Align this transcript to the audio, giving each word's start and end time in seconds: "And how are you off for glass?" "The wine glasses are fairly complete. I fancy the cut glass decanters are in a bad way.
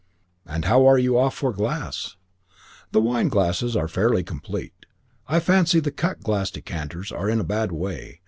"And 0.47 0.65
how 0.65 0.87
are 0.87 0.97
you 0.97 1.15
off 1.19 1.35
for 1.35 1.53
glass?" 1.53 2.15
"The 2.91 2.99
wine 3.01 3.29
glasses 3.29 3.75
are 3.75 3.87
fairly 3.87 4.23
complete. 4.23 4.87
I 5.27 5.39
fancy 5.39 5.79
the 5.79 5.91
cut 5.91 6.21
glass 6.21 6.49
decanters 6.49 7.11
are 7.11 7.29
in 7.29 7.39
a 7.39 7.43
bad 7.43 7.71
way. 7.71 8.19